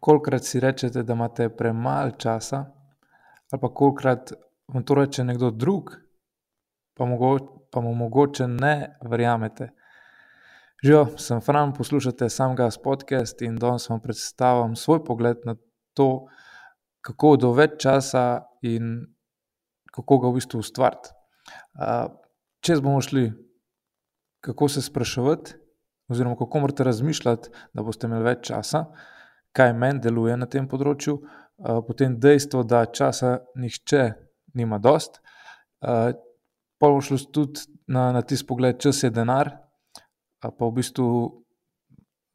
[0.00, 2.64] kolikrat si rečete, da imate premalo časa,
[3.52, 4.32] ali pa kolikrat
[4.68, 5.90] vam to reče nekdo drug,
[6.96, 7.38] pa, mogo,
[7.72, 9.70] pa mu mogoče ne verjamete.
[10.84, 15.56] Živijo, sem Fran, poslušate samega podcast in danes vam predstavljam svoj pogled na
[15.94, 16.26] to,
[17.00, 19.00] kako do več časa in
[19.92, 21.12] kako ga v bistvu ustvariti.
[22.64, 23.30] Če bomo šli,
[24.44, 25.56] kako se spraševati,
[26.08, 28.86] oziroma kako morate razmišljati, da boste imeli več časa,
[29.56, 31.18] kaj meni deluje na tem področju,
[31.86, 34.04] potem dejstvo, da časa nihče
[34.54, 35.20] nima dost.
[35.80, 39.52] Pa bomo šli tudi na, na tisti pogled, čas je denar,
[40.40, 41.06] pa v bistvu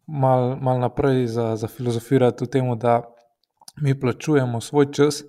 [0.06, 3.02] malo mal naprej za, za filozofirati o tem, da
[3.82, 5.24] mi plačujemo svoj čas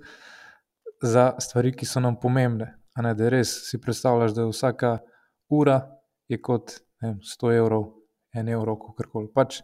[1.03, 2.75] za stvari, ki so nam pomembne.
[2.97, 4.99] Ne, da res si predstavljaš, da je vsaka
[5.53, 5.81] ura
[6.29, 7.91] je kot vem, 100 evrov,
[8.35, 9.29] 1 evro, kako koli.
[9.35, 9.61] Pač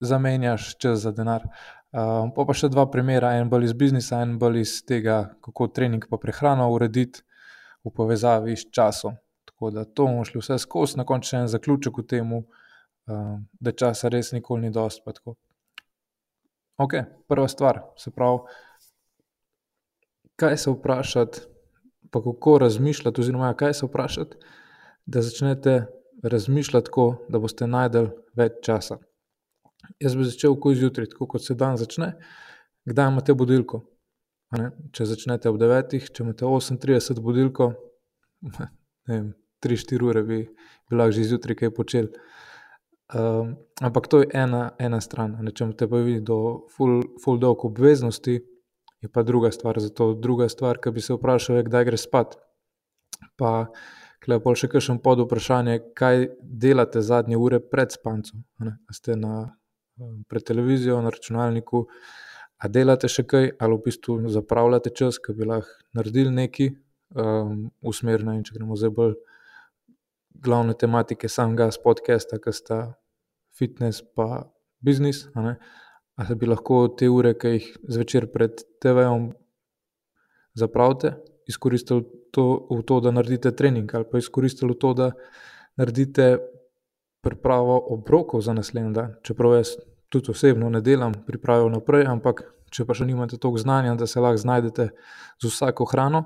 [0.00, 1.44] zamenjaš čas za denar.
[1.94, 5.68] Uh, pa pa še dva primera, en bolj iz biznisa, en bolj iz tega, kako
[5.70, 7.22] trening pa prehrano urediti
[7.84, 9.14] v povezavi s časom.
[9.46, 13.38] Tako da to bomo šli vse skozi, na koncu še en zaključek v tem, uh,
[13.60, 15.06] da časa res nikoli ni dost.
[16.82, 16.98] Ok,
[17.30, 18.42] prva stvar, se pravi,
[20.34, 21.46] kaj se vprašati,
[22.10, 24.36] pa kako razmišljati, oziroma ja, kaj se vprašati,
[25.06, 25.86] da začnete
[26.22, 28.98] razmišljati tako, da boste najdel več časa.
[30.02, 32.14] Jaz bi začel tako zjutraj, tako kot se dan začne.
[32.88, 33.82] Kdaj imate budilko?
[34.94, 37.72] Če začnete ob 9, če imate 38 budilko,
[39.08, 39.32] ne vem,
[39.64, 40.40] 3-4 ure bi,
[40.90, 42.24] bi lahko že zjutraj kaj počeli.
[43.14, 45.36] Um, ampak to je ena, ena stran.
[45.42, 45.52] Ne?
[45.52, 46.38] Če imate pa vi do
[46.76, 48.38] full, full dolg obveznosti,
[49.04, 49.80] je pa druga stvar.
[49.82, 52.38] Zato druga stvar, ki bi se vprašal, je, kdaj gre spat.
[53.40, 53.52] Pa
[54.24, 58.40] Klej pa še kakšen pod vprašanje, kaj delate zadnje ure pred spancem.
[58.88, 59.52] Ste na,
[60.28, 61.84] pred televizijo, na računalniku,
[62.58, 67.68] a delate še kaj, ali v bistvu zapravljate čas, ki bi lahko naredili nekaj um,
[67.82, 68.36] usmerjeno.
[68.46, 69.14] Če gremo zdaj bolj
[70.44, 72.80] glavne tematike samega podcasta, ki sta
[73.58, 74.46] fitness pa
[74.84, 75.26] biznis.
[75.34, 79.32] Ali bi lahko te ure, ki jih zvečer pred TV-om
[80.54, 81.16] zapravite,
[81.50, 85.10] izkoristili to, v to, da naredite trening, ali pa izkoristili to, da
[85.76, 86.38] naredite
[87.24, 89.14] pripravo obrokov za naslednji dan.
[89.26, 89.74] Čeprav jaz
[90.14, 92.44] tudi osebno ne delam priprave naprej, ampak
[92.74, 94.88] če pa še nimate toliko znanja, da se lahko znajdete
[95.42, 96.24] z vsako hrano,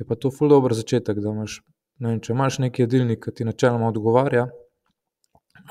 [0.00, 1.18] je pa to ful dobr začetek.
[1.22, 1.60] Imaš,
[2.02, 4.48] ne vem, če imaš neki jedilnik, ki ti načeloma odgovarja,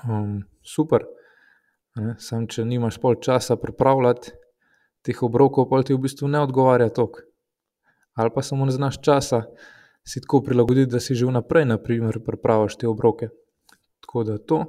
[0.07, 1.07] um, super.
[2.19, 4.33] Sam, če nimaš pol časa pripravljati
[5.05, 7.23] teh obrokov, pa ti v bistvu ne odgovarja toliko
[8.15, 9.43] ali pa samo ne znaš časa
[10.07, 13.29] si tako prilagoditi, da si že vnaprej, naprimer, pripraviš te obroke.
[14.05, 14.59] Tako da to.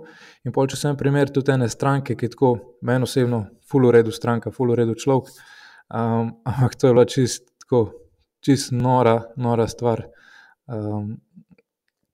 [0.49, 2.55] In pol, če sem primer tudi ene stranke, ki je tako,
[2.89, 5.29] meni osebno, full uredu stranka, full uredu človek.
[5.93, 7.83] Um, ampak to je bila čist, tako,
[8.41, 10.07] čist nora, nora stvar.
[10.67, 11.19] Um,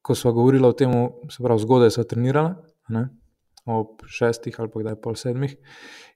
[0.03, 0.91] ko smo govorili o tem,
[1.31, 2.57] se pravi, zgodaj so trenirali,
[3.71, 5.55] ob šestih ali pa kdaj pol sedmih,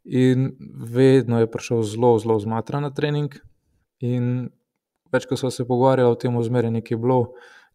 [0.05, 0.51] in
[0.91, 3.39] vedno je prišel zelo, zelo zmatran na trening.
[4.03, 4.49] In
[5.15, 7.21] več kot smo se pogovarjali o tem, zmeraj nekaj je bilo,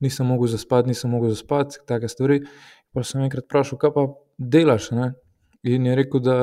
[0.04, 2.42] nisem mogel zaspati, nisem mogel zaspati, take stvari.
[2.92, 4.06] Pa sem enkrat vprašal, kaj pa
[4.38, 4.92] delaš.
[4.96, 5.14] Ne?
[5.64, 6.38] In je rekel, da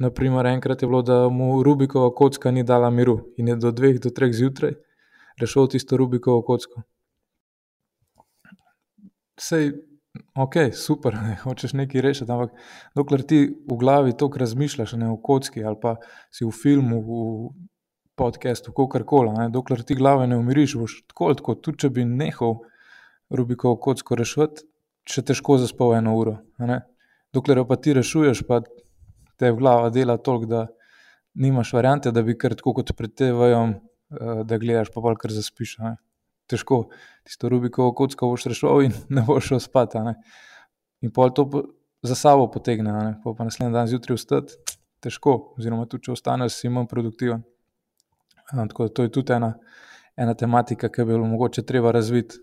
[0.00, 4.00] naprimer, enkrat je bilo, da mu Rubikova kocka ni dala miru in je do dveh,
[4.00, 4.76] do treh zjutraj
[5.40, 6.82] rešil tisto Rubikovo kocko.
[9.40, 9.72] Sej,
[10.36, 12.56] ok, super, ne, hočeš nekaj rešiti, ampak
[12.96, 15.96] dokler ti v glavi toliko razmišljaš ne, o kocki ali pa
[16.32, 17.20] si v filmu, v
[18.20, 22.04] podkastu, kako koli, dokler ti glave ne umiriš, boš tako ali tako, tudi če bi
[22.04, 22.60] nehal
[23.30, 24.66] Rubikovo kocko rešiti,
[25.10, 26.38] še težko zaspal eno uro.
[27.34, 28.60] Dokler jo pa ti rešuješ, pa
[29.38, 30.66] te glava dela toliko, da
[31.34, 35.78] nimaš variante, da bi kar tako kot pred TV-jem, eh, da gledaš, pa kar zaspiš.
[35.78, 35.96] Ne?
[36.50, 36.88] Težko,
[37.24, 39.94] tisto Rubikovo kocko boš rešil in ne boš šel spat.
[41.00, 41.46] In pol to
[42.02, 46.68] za sabo potegne, pa pa naslednji dan zjutraj vstati, težko, oziroma tudi če ostaneš, si
[46.68, 47.44] manj produktiven.
[48.50, 49.54] Tako da to je tudi ena,
[50.16, 52.40] ena tematika, ki bi jo mogoče treba razviti.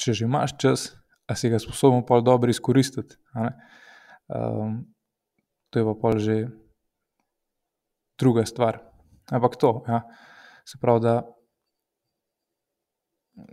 [0.00, 0.86] Če že imaš čas,
[1.32, 3.16] a si ga sposoben pa dobro izkoristiti.
[4.28, 4.82] Um,
[5.72, 6.36] to je pa pol že
[8.20, 8.82] druga stvar.
[9.32, 10.02] Ampak to, ja.
[10.68, 11.14] se pravi, da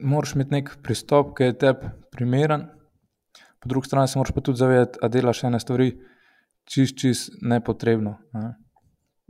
[0.03, 2.67] moraš imeti nek pristop, ki je tebi primeren,
[3.59, 5.93] po drugi strani se moraš pa tudi zavedati, da delaš ene stvari
[6.69, 8.17] čist, čist nepotrebno.
[8.33, 8.49] Ne.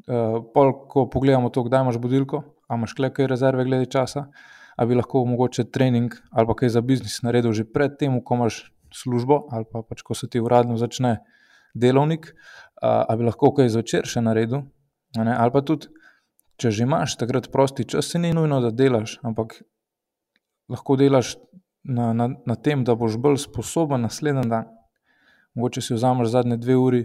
[0.10, 4.26] Uh, pol, ko pogledamo to, kdaj imaš budilko, ali imaš kaj rezerve glede časa,
[4.80, 8.40] ali bi lahko mogoče trening ali pa kaj za biznis naredil že pred tem, ko
[8.40, 8.62] imaš
[8.96, 11.20] službo, ali pa pač, ko se ti uradno začne
[11.76, 12.32] delovnik,
[12.82, 14.64] ali bi lahko kaj zvečer še naredil.
[15.18, 15.92] Ali pa tudi,
[16.62, 19.60] če že imaš takrat prosti čas, se ni nujno, da delaš, ampak
[20.70, 21.36] lahko delaš
[21.84, 24.70] na, na, na tem, da boš bolj sposoben naslednji dan.
[25.58, 27.04] Mogoče si vzameš zadnje dve uri,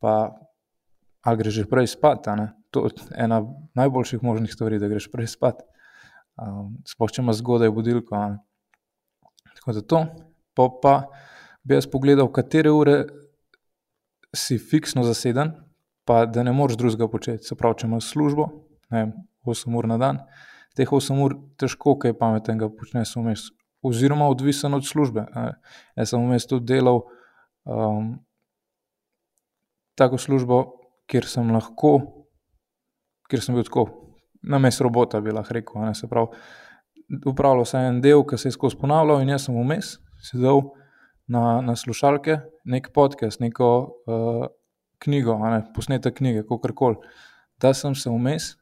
[0.00, 0.32] pa
[1.26, 2.28] ali greš že prej spat.
[2.70, 3.42] To je ena
[3.74, 5.62] najboljših možnih stvari, da greš prej spat.
[6.40, 8.20] Um, sploh če imaš zgodaj budilko.
[9.58, 10.04] Tako da to,
[10.56, 10.94] pa, pa
[11.66, 13.02] bi jaz pogledal, katere ure
[14.36, 15.52] si fiksno zaseden,
[16.08, 17.44] pa da ne moreš drugega početi.
[17.44, 18.48] Se pravi, če imaš službo,
[18.94, 19.12] ne vem,
[19.44, 20.22] 8 ur na dan,
[20.78, 23.48] teh 8 ur težko kaj pametnega počneš vmes
[23.84, 25.26] oziroma odvisen od službe.
[25.96, 27.02] Jaz sem vmes tudi delal
[27.64, 28.12] um,
[29.96, 30.62] tako službo,
[31.10, 31.98] kjer sem lahko,
[33.28, 33.86] kjer sem bil tako,
[34.42, 35.82] na mestu robota, bi lahko rekel.
[35.84, 36.38] Ne, se pravi,
[37.26, 40.62] upravljal sem en del, ki se je skozi ponavljal, in jaz sem vmes sedel
[41.30, 43.70] na, na slušalke, nek podcast, neko
[44.06, 44.46] uh,
[45.00, 47.14] knjigo, ne, posnete knjige, kako koli,
[47.60, 48.54] da sem se vmes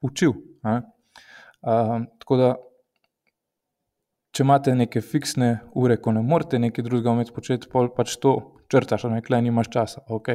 [0.00, 0.34] učil.
[0.64, 0.82] Uh,
[2.22, 2.54] tako da
[4.30, 8.36] če imate neke fiksne ure, ko ne morete nekaj drugega umeti početi, pol pač to
[8.70, 10.04] črtaš, ne klej, nimaš časa.
[10.08, 10.32] Ok,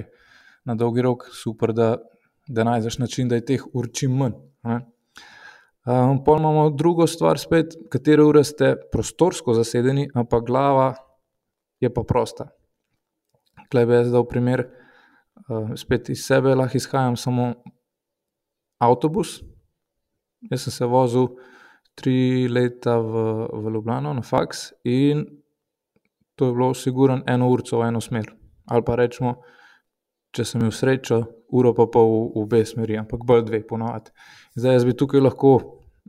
[0.68, 1.96] na dolgi rok super, da,
[2.48, 4.34] da najdeš način, da je teh ur čim manj.
[5.86, 10.96] Um, pol imamo drugo stvar, spet, katere ure ste prostorsko zasedeni, ampak glava
[11.80, 12.48] je pa prosta.
[13.70, 17.52] Klej bi jaz dal primer, uh, spet iz sebe lahko izhajam samo
[18.82, 19.42] avtobus.
[20.50, 21.28] Jaz sem se vozil
[21.96, 25.26] tri leta v, v Ljubljano na faks in
[26.36, 28.34] to je bilo sigurno eno urco v eno smer.
[28.66, 29.38] Ali pa rečemo,
[30.36, 31.22] če sem imel srečo,
[31.56, 34.14] uro pa pol v, obe smeri, ampak bolj dve ponovadi.
[34.60, 35.56] Zdaj jaz bi tukaj lahko,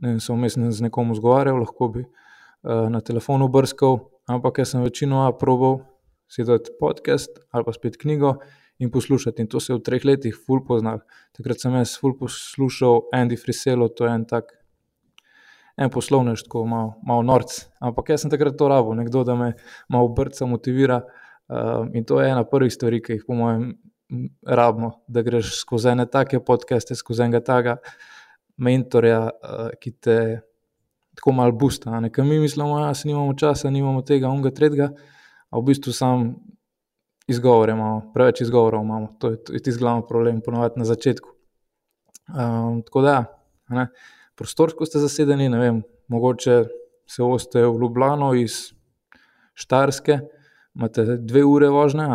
[0.03, 4.75] ne vem, se vmes z nekom zgovarjal, lahko bi uh, na telefonu brskal, ampak jaz
[4.75, 5.81] sem večino probal
[6.27, 8.37] sedeti podcast ali pa spet knjigo.
[8.77, 10.99] In poslušati, in to se je v treh letih, ful poznal.
[11.33, 14.51] Takrat sem jaz ful poslušal Andy Friselo, to je en tak
[15.77, 17.55] en poslovnež, tako malo, malo norc.
[17.81, 19.53] Ampak jaz sem takrat to rabo, nekdo, da me
[19.89, 21.01] malo brca motivira.
[21.47, 23.71] Uh, in to je ena prvih stvari, ki jih po mojem
[24.47, 27.77] rabimo, da greš skozi ene take podcaste, skozi enega takega
[28.57, 30.17] mentorja, uh, ki te
[31.17, 31.99] tako malo busta.
[31.99, 34.91] Nekaj mi mislimo, da ja, nimamo časa, nimamo tega, unga tretjega,
[35.49, 36.27] a v bistvu sam
[37.27, 39.15] izgovore imamo, preveč izgovorov imamo.
[39.19, 41.33] To je, tisti glavni problem, ponovadi na začetku.
[42.27, 43.17] Um, tako da,
[43.69, 43.87] ne
[44.37, 45.81] prostorsko ste zasedeni, ne vem,
[46.13, 46.63] mogoče
[47.09, 48.73] se oste v Ljubljano iz
[49.57, 50.19] Štarske,
[50.75, 52.05] imate dve ure vožnje,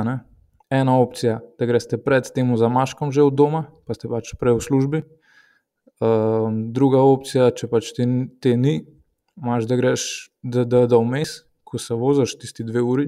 [0.72, 4.64] ena opcija, da greste pred tem zamaškom že od doma, pa ste pač prej v
[4.64, 5.02] službi.
[6.02, 8.06] Um, druga opcija, če pač te,
[8.42, 8.80] te ni,
[9.38, 10.04] imaš da greš,
[10.42, 13.06] da, da, da vmes, ko se voziš tisti dve uri,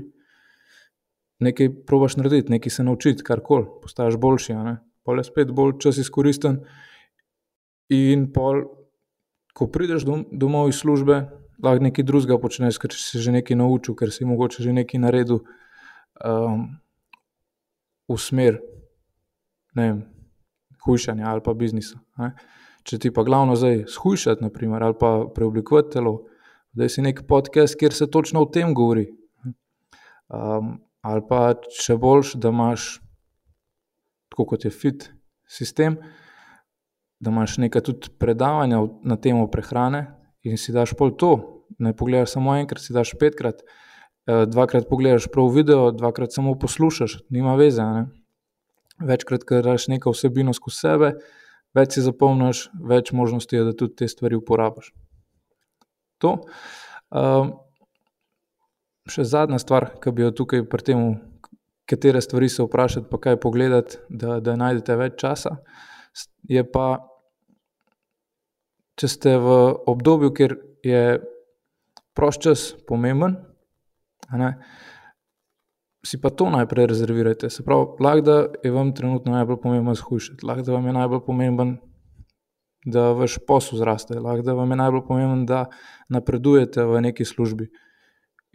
[1.42, 4.56] nekaj probaš narediti, nekaj se naučiti, kar koli, postaješ boljši.
[5.04, 6.62] Pol je spet bolj čas izkoristen
[7.92, 8.62] in pol
[9.54, 11.24] ko prideš dom, domov iz službe,
[11.62, 15.42] lahko nekaj drugega počneš, ker si že nekaj naučil, ker si mogoče že nekaj naredil
[16.20, 16.74] um,
[18.08, 18.60] v smer
[19.74, 20.04] vem,
[20.86, 21.98] hujšanja ali pa biznisa.
[22.18, 22.32] Ne?
[22.84, 26.18] Če ti pa glavno zdaj shujšati, naprimer, ali pa preoblikovati telo,
[26.76, 29.06] da si nek podcast, kjer se točno o tem govori.
[30.28, 32.98] Um, ali pa če boljš, da imaš,
[34.32, 35.08] tako kot je fit
[35.48, 35.96] sistem,
[37.20, 40.04] da imaš nekaj tudi predavanja na temo prehrane
[40.44, 41.34] in si daš pol to.
[41.80, 43.83] Ne pogledaš samo enkrat, si daš petkrat, eh,
[44.26, 47.82] dvakrat pogledaš prav video, dvakrat samo poslušaš, nima veze.
[47.82, 48.06] Ne?
[49.04, 51.10] Večkrat, ker daš neko vsebino skozi sebe,
[51.74, 54.92] več si zapomniš, več možnosti je, da tudi te stvari uporabiš.
[56.22, 56.38] To.
[57.10, 57.56] Um,
[59.10, 61.02] še zadnja stvar, ki bi jo tukaj pri tem,
[61.90, 65.58] katere stvari se vprašati, pa kaj pogledati, da, da najdete več časa,
[66.48, 66.86] je pa
[69.00, 69.56] če ste v
[69.90, 71.02] obdobju, kjer je
[72.14, 73.36] prost čas pomemben,
[76.04, 77.50] si pa to najprej rezervirajte.
[77.50, 81.20] Se pravi, lahko da je vam trenutno najbolj pomemben zhujšati, lahko da vam je najbolj
[81.26, 81.76] pomemben,
[82.84, 85.64] da vaš posel zraste, lahko da vam je najbolj pomemben, da
[86.08, 87.70] napredujete v neki službi.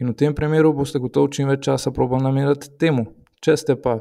[0.00, 3.04] In v tem primeru boste gotovo čim več časa probali nameniti temu.
[3.42, 3.98] Če ste pa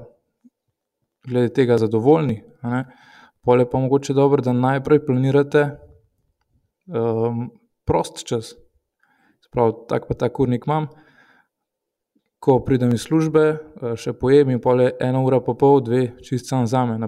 [1.28, 2.40] glede tega zadovoljni,
[3.44, 5.66] pol je pa mogoče dobro, da najprej planirate
[6.88, 7.50] um,
[7.86, 8.54] prost čas.
[9.52, 10.86] Prav, tak pa ta kurnik imam,
[12.40, 16.16] ko pridem iz službe, eh, še pojem in pol je ena ura pa pol, dve,
[16.24, 17.00] čist sam za me.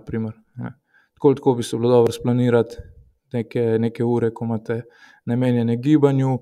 [1.13, 2.77] Tako, tako bi se bilo dobro splanirati
[3.33, 4.81] neke, neke ure, ko imate
[5.25, 6.39] namenjene gibanju,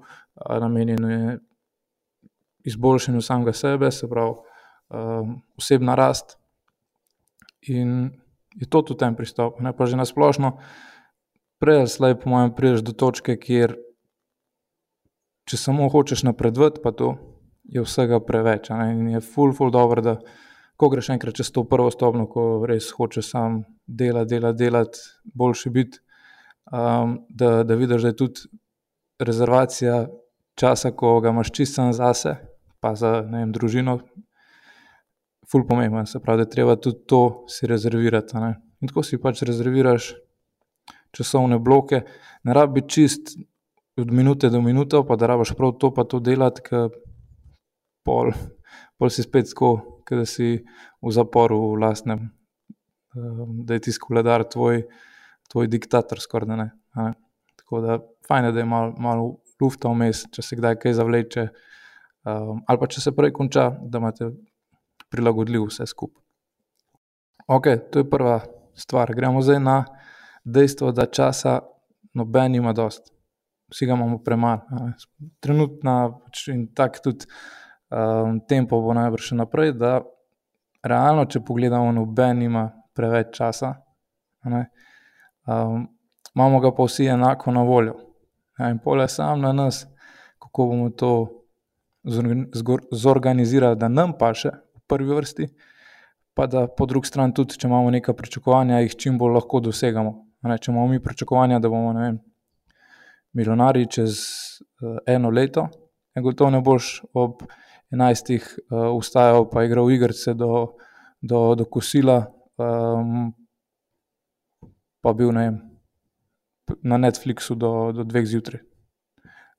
[0.50, 1.39] namenjene
[2.63, 4.36] izboljšanju samega sebe, se pravi
[4.89, 6.39] um, osebna rast,
[7.67, 8.12] In
[8.55, 9.60] je to tudi en pristop.
[9.60, 10.58] Ne pa že na splošno,
[11.60, 13.75] prej ali slej, po mojem, prideš do točke, kjer
[15.50, 17.17] če samo hočeš napredovati, pa to
[17.70, 18.70] je vsega preveč.
[18.74, 20.18] In je ful, ful dobro, da
[20.80, 25.04] ko greš enkrat čez to prvo stopno, ko res hočeš sam delati, delati, delati,
[25.36, 26.00] boljši biti,
[26.72, 28.48] um, da, da vidiš, da je tudi
[29.20, 30.06] rezervacija
[30.56, 32.36] časa, ko ga imaš čisto zase,
[32.80, 34.00] pa za ne vem, družino,
[35.52, 36.08] ful pomemben.
[36.08, 38.38] Se pravi, da je treba tudi to si rezervirati.
[38.80, 40.14] In tako si pač rezerviraš
[41.12, 42.04] časovne bloke,
[42.44, 43.36] ne rabi biti čist
[44.00, 46.88] od minute do minute, pa da rabiš prav to pa to delati, ker
[48.06, 48.32] pol,
[48.98, 50.58] pol si spet tako, da si
[51.01, 52.29] v zaporu v lastnem,
[53.65, 54.84] da je tisti koledar tvoj,
[55.51, 56.70] tvoj diktator skoraj ne.
[56.96, 57.12] ne.
[57.60, 59.25] Tako da fajn je, da je malo mal
[59.62, 61.46] lufta vmes, če se kdaj kaj zavleče,
[62.25, 64.32] um, ali pa če se prej konča, da imate
[65.12, 66.24] prilagodljiv vse skupaj.
[67.50, 68.39] Ok, to je prva
[68.77, 69.13] stvar.
[69.15, 69.77] Gremo zdaj na
[70.46, 71.60] dejstvo, da časa
[72.13, 73.12] noben ima dosti.
[73.70, 74.62] Vsi ga imamo premalo.
[75.41, 77.29] Trenutno pač in tako tudi
[77.89, 80.00] um, tempo bo najbrž še naprej, da
[80.86, 83.74] realno, če pogledamo, noben ima preveč časa.
[84.46, 85.88] Um,
[86.36, 87.98] imamo ga pa vsi enako na voljo.
[88.60, 89.86] Ja, in pole sam na nas,
[90.39, 91.12] kako bomo to
[92.91, 95.48] zorganizirali, da nam paše v prvi vrsti,
[96.34, 100.15] pa da po drugi strani tudi, če imamo neka pričakovanja, jih čim bolj lahko dosegamo.
[100.48, 102.19] Ne, če imamo mi pričakovanja, da bomo vem,
[103.36, 104.19] milijonari čez
[104.81, 105.67] uh, eno leto,
[106.15, 107.43] je gotovo ne boš ob
[107.93, 110.75] enajstih uh, vstajal pa igral igrice do,
[111.22, 112.27] do, do kosila,
[112.58, 113.31] um,
[115.01, 115.51] pa bil ne
[116.86, 118.62] na Netflixu do, do dveh zjutraj.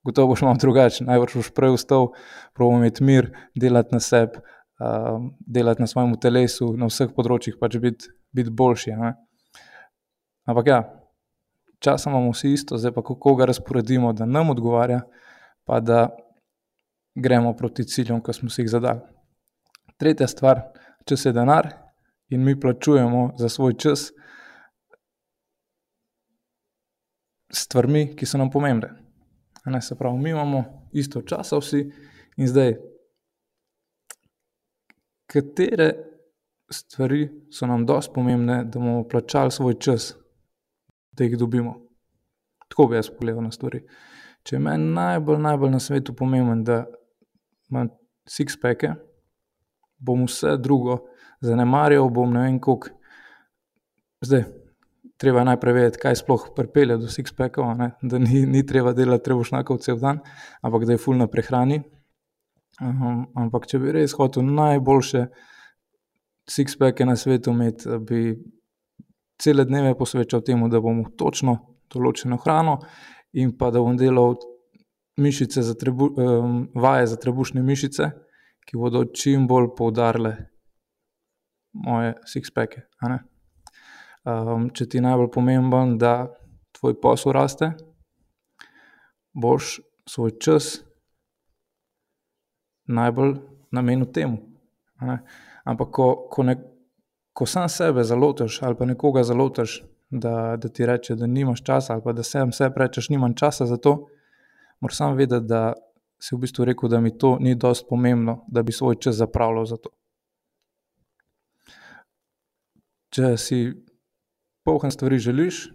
[0.07, 2.13] Gotovo boš malo drugačen, najbrž boš prej vstal,
[2.57, 4.39] probo imeti mir, delati na sebi,
[4.79, 8.95] uh, delati na svojem telesu, na vseh področjih, pač biti bit boljši.
[8.97, 9.15] Ne?
[10.49, 10.81] Ampak ja,
[11.83, 15.03] čas imamo vsi isto, zdaj pa kako ga razporedimo, da nam odgovarja,
[15.67, 16.09] pa da
[17.15, 19.01] gremo proti ciljem, ki smo si jih zadali.
[19.99, 20.63] Tretja stvar,
[21.07, 21.69] če se denar
[22.31, 24.11] in mi plačujemo za svoj čas
[27.53, 28.95] stvarmi, ki so nam pomembne.
[29.67, 31.83] Ne, se pravi, mi imamo isto časa, vsi
[32.37, 32.77] in zdaj,
[35.27, 35.91] katere
[36.71, 40.15] stvari so nam dosti pomembne, da bomo plačali svoj čas,
[41.13, 41.75] da jih dobimo.
[42.69, 43.83] Tako bi jaz pogledal na stvari.
[44.43, 46.85] Če je meni najbolj, najbolj na svetu pomemben, da
[47.71, 47.91] imam
[48.29, 48.95] six-packe,
[49.99, 50.99] bom vse drugo
[51.45, 52.93] zanemarjal, bom ne vem, koliko.
[54.25, 54.45] Zdaj,
[55.21, 57.73] treba najprej vedeti, kaj sploh pripelje do six-packov,
[58.03, 60.21] da ni, ni treba delati trebušnjakov cel dan,
[60.63, 61.81] ampak da je fulna prehrani.
[62.81, 65.27] Um, ampak če bi res hotel najboljše
[66.49, 68.37] six-packe na svetu imeti, bi
[69.41, 71.57] cele dneve posvečal temu, da bom točno
[71.93, 72.79] določeno hrano
[73.37, 74.37] in pa da bom delal
[75.21, 78.11] mišice za trebu, um, vaje za trebušne mišice,
[78.67, 80.37] ki bodo čim bolj poudarile
[81.73, 82.87] moje six-packe.
[84.25, 86.33] Um, če ti je najbolj pomemben, da
[86.77, 87.73] tvoj posel raste,
[89.33, 90.81] boš svoj čas
[92.91, 93.37] najbolj
[93.71, 94.41] namenil temu.
[95.65, 96.57] Ampak, ko, ko, ne,
[97.33, 101.95] ko sam sebe zalotiš ali pa nekoga zalotiš, da, da ti reče, da nimaš časa,
[101.95, 104.09] ali pa da sem sebi rečeš, nimam časa za to,
[104.81, 105.73] moraš samo vedeti, da
[106.21, 109.65] si v bistvu rekel, da mi to ni dosti pomembno, da bi svoj čas zapravljal
[109.65, 109.91] za to.
[113.11, 113.61] Če si
[114.65, 115.69] poln stvari želiš,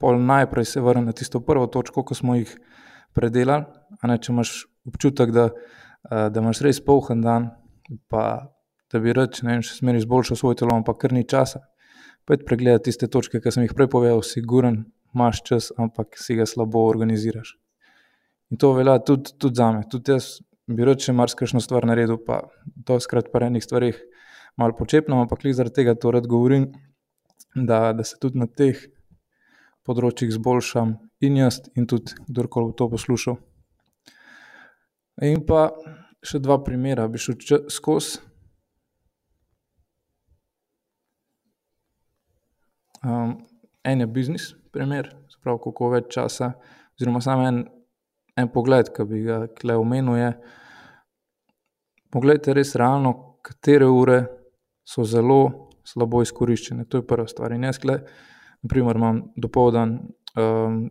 [0.00, 2.50] pol najprej se vrni na tisto prvo točko, ko smo jih
[3.14, 3.64] predelali.
[4.02, 5.48] Ne, če imaš občutek, da,
[6.10, 7.48] da imaš res poln dan,
[8.12, 8.50] pa
[8.92, 11.62] da bi rad, ne vem, še smeri izboljšal svoj telo, ampak kar ni časa.
[12.28, 16.46] Pojdi pregledati tiste točke, ki sem jih prej povedal, siguren, imaš čas, ampak si ga
[16.48, 17.56] slabo organiziraš.
[18.54, 19.82] In to velja tudi, tudi za me.
[19.90, 20.26] Tudi jaz
[20.70, 22.44] bi rad še marsikajšno stvar naredil, pa
[22.86, 23.98] doskrat pa enih stvarih
[24.54, 26.68] malo počepno, ampak le zaradi tega to rad govorim,
[27.58, 28.78] da, da se tudi na teh
[29.82, 30.94] področjih izboljšam
[31.26, 33.40] in jaz, in tudi kdorkoli to poslušal.
[35.26, 35.66] In pa
[36.22, 38.22] še dva primera bi šel skozi.
[43.02, 43.40] Um,
[43.82, 45.10] en je biznis, primer,
[45.42, 46.54] pravi, kako več časa,
[46.94, 47.64] oziroma samo en,
[48.36, 50.34] en pogled, ki bi ga tukaj omenil.
[52.14, 54.20] Poglejte, res realno, katere ure
[54.86, 56.86] so zelo slabo izkoriščene.
[56.88, 57.54] To je prva stvar.
[57.54, 58.04] In jaz, tukaj,
[58.64, 59.98] naprimer, imam dopoldan,
[60.38, 60.84] um,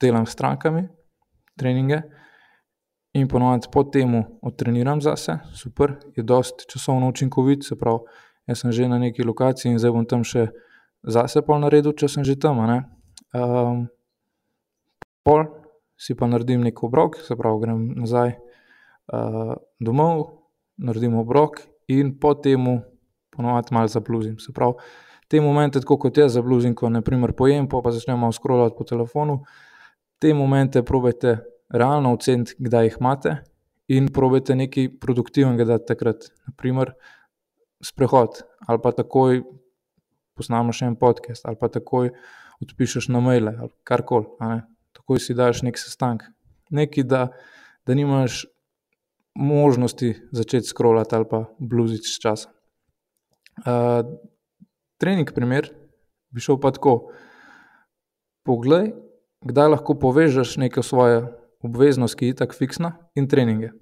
[0.00, 0.86] delam s strankami,
[1.58, 2.02] treninge.
[3.16, 4.12] In ponovadi po tem
[4.44, 8.04] odtreniram zase, super, je dosti časovno učinkovit, se pravi,
[8.46, 10.50] jaz sem že na neki lokaciji in zdaj bom tam še
[11.00, 12.82] zase pol naredil, če sem že tam, ne.
[15.24, 15.46] pol
[15.96, 18.36] si pa naredim neki obrok, se pravi, grem nazaj,
[19.80, 20.26] domov,
[20.76, 22.64] naredim obrok in po tem
[23.30, 24.38] po navadi malo zabluzim.
[24.38, 24.80] Se pravi,
[25.28, 28.76] te momente, tako kot jaz zabluzim, ko na primer pojem, pol pa začnem malo scrollat
[28.78, 29.42] po telefonu,
[30.18, 31.38] te momente probajte
[31.68, 33.36] realno oceniti, kdaj jih imate,
[33.88, 36.30] in probajte nekaj produktivnega dati takrat.
[36.46, 36.94] Na primer
[37.84, 39.42] sprehod ali pa takoj
[40.34, 42.10] posnameš en podcast ali pa takoj
[42.64, 44.26] odpišeš na maile ali karkoli.
[44.96, 46.26] Takoj si daš neki sestanek.
[46.70, 47.28] Nekaj, da,
[47.86, 48.44] da nimaš
[49.36, 52.54] možnosti začeti scrollati ali pa bluziti sčasoma.
[54.98, 55.70] trening primer
[56.30, 57.10] bi šel pa tako.
[58.46, 58.92] Poglej,
[59.42, 61.24] kdaj lahko povežeš neko svojo
[61.66, 63.72] obveznost, ki je itak fiksna, in treninge.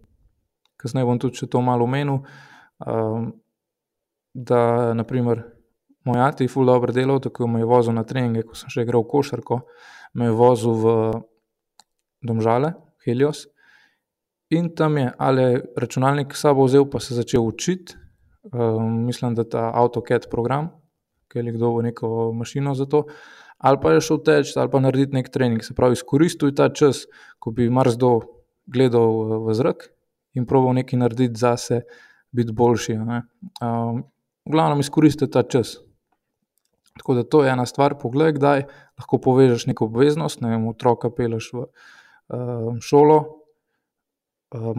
[0.81, 2.23] Kasneje bom tudi to malo omenil,
[4.35, 5.43] da na primer
[6.05, 9.05] moj ati ful dobro delal, tako me je vozil na treninge, ko sem še igral
[9.09, 9.61] košarko,
[10.15, 10.87] me je vozil v
[12.23, 13.47] Domžale, Helios.
[14.51, 17.97] In tam je ali računalnik sabo vzel pa se začel učiti,
[19.07, 20.69] mislim, da ta AutoCAD program,
[21.29, 23.05] ke je nekdo neko mašino za to,
[23.59, 25.65] ali pa je šel teč ali pa narediti neki trening.
[25.65, 27.07] Se pravi, izkoristil je ta čas,
[27.39, 28.21] ko bi marsikdo
[28.67, 29.89] gledal v zrak,
[30.35, 31.83] in probal nekaj narediti zase,
[32.35, 33.23] biti boljši, ne.
[34.45, 35.79] v glavnem, izkoristiti ta čas.
[36.99, 38.67] Tako da to je ena stvar, poglej, kdaj
[38.99, 41.65] lahko povežeš neko obveznost, ne vem, otroka pelješ v,
[42.81, 43.19] šolo,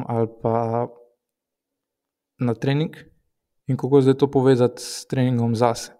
[0.07, 0.87] ali pa
[2.39, 2.95] na trening,
[3.67, 5.91] in kako zdaj to povezati s treningom zase,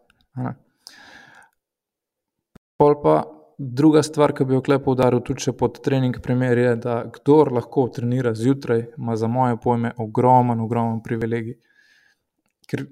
[2.79, 3.15] pa
[3.57, 7.51] druga stvar, ke bi jo tule poudaril tudi še pod trening primer, je, da kdor
[7.55, 11.59] lahko trenira zjutraj, ima za moje pojme ogromen, ogromen privilegij.
[12.67, 12.85] Ker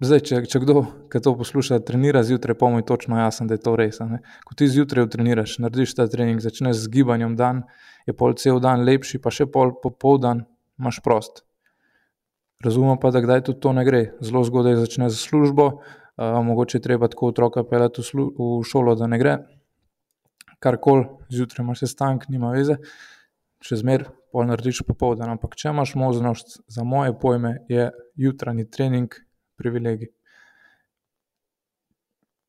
[0.00, 0.82] zdaj, če, če kdo,
[1.12, 4.20] ke to posluša, trenira zjutraj, pol mu je točno jasno, da je to res, ne.
[4.44, 7.64] Ko ti zjutraj odtreniraš, narediš ta trening, začneš z gibanjem dan,
[8.06, 10.44] je pol cel dan lepši pa še pol popoldan
[10.80, 11.42] imaš prost.
[12.64, 14.02] Razumem pa, da kdaj tudi to ne gre.
[14.24, 15.82] Zelo zgodaj začneš s službo,
[16.16, 19.36] mogoče je treba tako otroka peljati v v šolo, da ne gre.
[20.60, 22.78] Karkoli, zjutraj imaš sestanek, nima veze.
[23.64, 29.12] Še zmeraj pol narediš popoldan, ampak če imaš možnost, za moje pojme je jutranji trening
[29.58, 30.12] privilegij.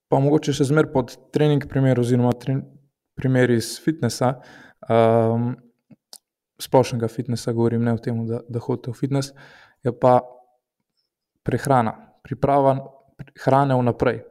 [0.07, 2.31] Pa mogoče še zmeraj pod trening primer oziroma
[3.17, 4.37] primer iz fitnesa,
[6.61, 9.33] splošnega fitnesa govorim, ne o tem, da, da hodite v fitnes,
[9.83, 10.19] je pa
[11.47, 11.93] prehrana.
[12.23, 12.77] Priprava
[13.43, 14.21] hrane vnaprej.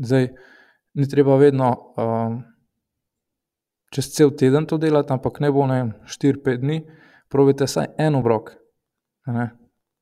[0.00, 0.30] Zdaj,
[0.94, 1.70] ni treba vedno,
[3.94, 6.82] čez cel teden to delati, ampak bo, ne vem, štiri, pet dni,
[7.28, 8.54] probajte vsaj en obrok,
[9.26, 9.50] ne,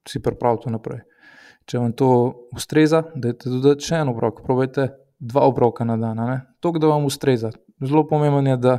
[0.09, 1.03] si pripraviti vnaprej.
[1.69, 2.11] Če vam to
[2.57, 4.89] ustreza, dajte dodati še en obrok, probajte
[5.21, 6.21] dva obroka na dan.
[6.65, 7.51] Toliko, da vam ustreza.
[7.85, 8.79] Zelo pomembno je, da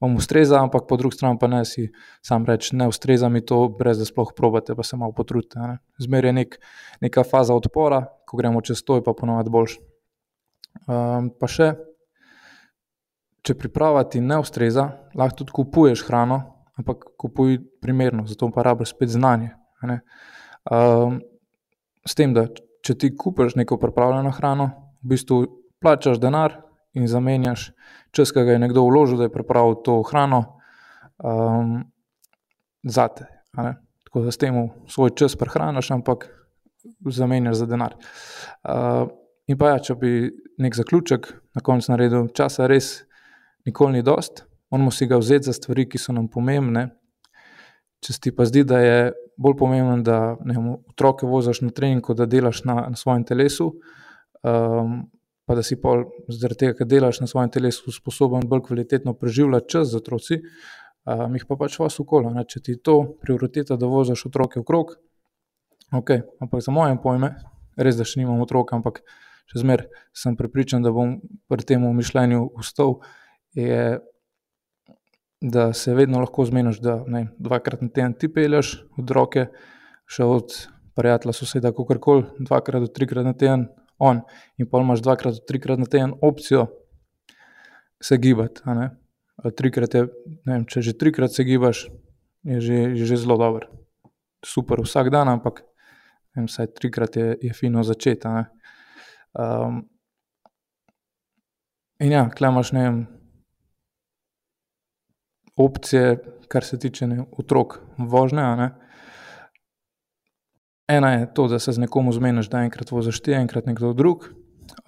[0.00, 1.86] vam ustreza, ampak po drugi strani pa ne si
[2.26, 5.78] samo reči: "Ne ustreza mi to," brez da sploh probate pa se malo potrudite, ne.
[5.98, 6.58] Zmeraj je neki,
[7.00, 9.80] neka faza odpora, ko gremo čez to, je pa po navadi boljše.
[11.40, 11.74] pa še,
[13.42, 16.42] če priprava ti ne ustreza, lahko tudi kupuješ hrano,
[16.78, 19.50] ampak kupuj primerno, za to pa rabiš spet znanje,
[19.82, 20.00] ne.
[22.06, 22.46] S tem, da
[22.86, 24.70] če ti kupiš neko pripravljeno hrano,
[25.02, 25.40] v bistvu
[25.80, 26.60] plačaš denar
[26.96, 27.70] in zamenjaš
[28.16, 30.42] čas, ke ga je nekdo vložil, da je pripravil to hrano,
[32.82, 33.76] zate, a ne.
[34.10, 34.56] Tako da s tem
[34.90, 36.26] svoj čas prihraniš, ampak
[37.06, 37.94] zamenjaš za denar.
[39.46, 42.28] in pa ja, če bi neki zaključek na koncu naredil.
[42.34, 43.04] Časa res
[43.66, 46.88] nikoli ni dosti, moramo si ga vzeti za stvari, ki so nam pomembne.
[48.00, 52.18] Če ti pa zdi, da je bolj pomembno, da, vem, otroke voziš na trening, kot
[52.20, 53.70] da delaš na, na svojem telesu,
[54.42, 59.72] pa da si pol zaradi tega, ker delaš na svojem telesu, sposoben bolj kvalitetno preživljati
[59.72, 60.40] čas z otroci,
[61.08, 62.44] jih pa pač vozi okoli, a ne.
[62.44, 64.92] Če ti je to prioriteta, da voziš otroke okrog,
[65.96, 67.32] okej, ampak za moje pojme,
[67.80, 69.00] res, da še nimam otrok, ampak
[69.50, 71.16] še zmeraj sem prepričan, da bom
[71.50, 72.98] pri tem mišljenju ostal,
[73.56, 73.98] je,
[75.40, 79.46] da se vedno lahko zmeniš, da, ne dvakrat na teden ti pelješ otroke,
[80.10, 80.56] še od
[80.98, 84.20] prijatelja, soseda, kakorkoli, dvakrat do trikrat na teden on.
[84.58, 86.66] In pol imaš dvakrat do trikrat na teden opcijo
[88.02, 88.60] se gibati,
[89.56, 90.06] trikrat je,
[90.46, 91.86] ne vem, če že trikrat se gibaš,
[92.44, 93.68] je že, je že zelo dobro.
[94.44, 95.62] Super vsak dan, ampak
[96.36, 98.44] vem, vsaj trikrat je, je fino začeti, ne.
[102.00, 103.00] in ja, tule imaš, ne vem,
[105.64, 106.18] opcije,
[106.48, 108.70] kar se tiče, ne otrok, vožnje, a ne.
[110.88, 114.26] ena je to, da se z nekom zmeniš, da enkrat voziš ti, enkrat nekdo drug.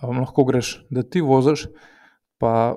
[0.03, 1.67] Um, lahko greš, da ti voziš,
[2.39, 2.75] pa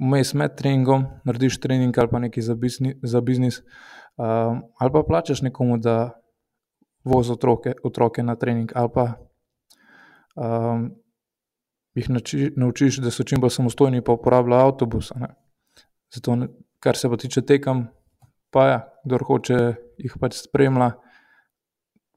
[0.00, 3.60] vmes med treningom narediš trening ali pa nekaj za, bisni, za biznis,
[4.16, 6.20] um, ali pa plačeš nekomu, da
[7.04, 9.06] vozi otroke, otroke na trening, ali pa
[10.34, 10.90] um,
[11.94, 15.12] jih nači, naučiš, da so čim bolj samostojni, pa uporabljajo avtobus.
[16.14, 16.36] Zato,
[16.80, 17.86] kar se pa tiče tekem,
[18.50, 19.58] pa ja, kdo hoče
[19.98, 20.92] jih pač spremlja.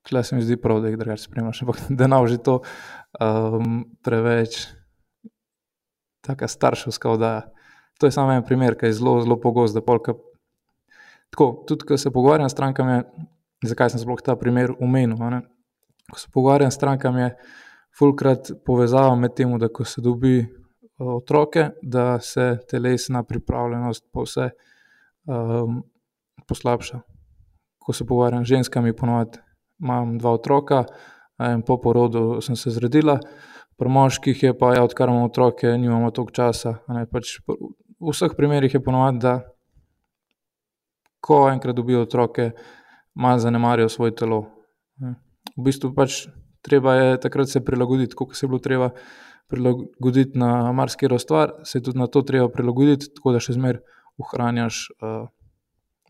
[0.07, 2.61] Klej se mi zdi prav, da jih drugače spremljaš, ampak da ne že to
[3.21, 4.67] um, preveč,
[6.25, 7.41] tako starševska oddaja.
[7.99, 9.77] To je samo en primer, ki je zelo, zelo pogost.
[9.85, 10.13] Polka...
[11.29, 13.03] Tako, tudi, ko se pogovarjam s strankami,
[13.65, 15.17] zakaj sem sploh ta primer umenil.
[16.11, 17.35] Ko se pogovarjam s strankami, je
[17.99, 20.47] fulkrat povezava med tem, da ko se dobi
[21.01, 24.49] otroke, da se telesna pripravljenost pa vse
[25.25, 25.83] um,
[26.47, 26.99] poslabša.
[27.81, 29.39] Ko se pogovarjam z ženskami, ponovadi
[29.81, 30.85] imam dva otroka,
[31.41, 33.19] in po porodu sem se zredila.
[33.77, 36.75] Pri moških je pa, ja, odkar imamo otroke, nimamo toliko časa.
[37.11, 39.39] Pač v vseh primerih je ponovadi, da
[41.21, 42.51] ko enkrat dobijo otroke,
[43.13, 44.43] malo zanemarijo svoje telo.
[45.01, 46.27] V bistvu pač
[46.61, 48.91] treba je takrat se prilagoditi, kot se je bilo treba
[49.47, 53.81] prilagoditi na marsikero stvar, se tudi na to treba prilagoditi, tako da še zmeraj
[54.21, 55.27] ohranjaš uh,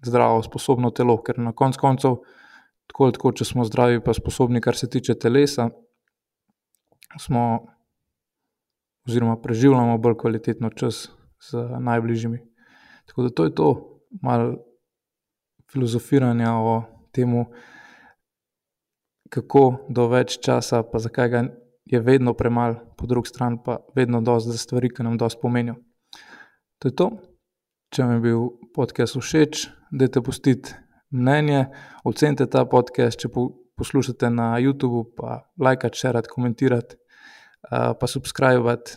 [0.06, 2.18] zdravo, sposobno telo, ker na koncu koncev
[2.92, 5.70] tako ali tako, če smo zdravi, pa sposobni, kar se tiče telesa,
[7.20, 7.44] smo,
[9.08, 11.06] oziroma preživljamo bolj kvalitetno čas
[11.50, 12.42] z najbližjimi.
[13.08, 13.70] Tako da to je to,
[14.22, 14.58] malo
[15.72, 16.76] filozofiranja o
[17.16, 17.32] tem,
[19.32, 21.46] kako do več časa, pa zakaj ga
[21.92, 25.76] je vedno premalo, po drugi strani pa vedno dosti za stvari, ki nam dosti pomenijo.
[26.80, 27.10] To je to.
[27.92, 30.72] Če vam je bil podcast všeč, dajte pustiti
[31.12, 31.66] mnenje,
[32.08, 33.28] ocenite ta podcast, če
[33.76, 36.96] poslušate na YouTubu, pa лаjkati, šerati, komentirati,
[37.68, 38.96] pa subskrbati,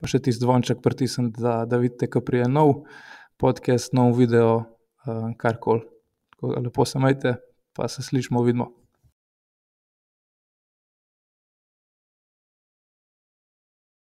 [0.00, 2.82] pa še tisti zvonček pritisniti, da, da vidite, ko prije nov
[3.40, 4.60] podcast, nov video,
[5.40, 5.86] karkoli.
[6.44, 7.38] Lepo se majte,
[7.72, 8.83] pa se slišimo, vidimo.